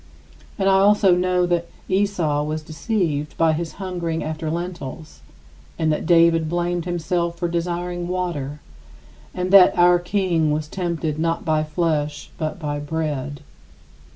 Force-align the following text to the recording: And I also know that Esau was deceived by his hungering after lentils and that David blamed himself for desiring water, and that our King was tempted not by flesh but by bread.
And 0.57 0.67
I 0.67 0.79
also 0.79 1.13
know 1.15 1.45
that 1.45 1.67
Esau 1.87 2.41
was 2.41 2.63
deceived 2.63 3.37
by 3.37 3.53
his 3.53 3.73
hungering 3.73 4.23
after 4.23 4.49
lentils 4.49 5.19
and 5.77 5.91
that 5.91 6.07
David 6.07 6.49
blamed 6.49 6.85
himself 6.85 7.37
for 7.37 7.47
desiring 7.47 8.07
water, 8.07 8.61
and 9.31 9.51
that 9.51 9.77
our 9.77 9.99
King 9.99 10.49
was 10.51 10.67
tempted 10.67 11.19
not 11.19 11.45
by 11.45 11.63
flesh 11.63 12.31
but 12.39 12.57
by 12.57 12.79
bread. 12.79 13.41